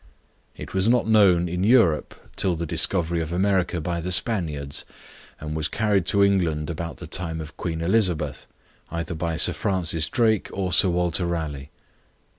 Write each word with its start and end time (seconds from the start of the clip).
It 0.57 0.73
was 0.73 0.89
not 0.89 1.07
known 1.07 1.47
in 1.47 1.63
Europe 1.63 2.15
till 2.35 2.55
the 2.55 2.65
discovery 2.65 3.21
of 3.21 3.31
America 3.31 3.79
by 3.79 4.01
the 4.01 4.11
Spaniards; 4.11 4.83
and 5.39 5.55
was 5.55 5.67
carried 5.67 6.07
to 6.07 6.23
England 6.23 6.71
about 6.71 6.97
the 6.97 7.05
time 7.05 7.39
of 7.39 7.55
Queen 7.55 7.81
Elizabeth, 7.81 8.47
either 8.89 9.13
by 9.13 9.37
Sir 9.37 9.53
Francis 9.53 10.09
Drake 10.09 10.49
or 10.53 10.73
Sir 10.73 10.89
Walter 10.89 11.27
Raleigh. 11.27 11.69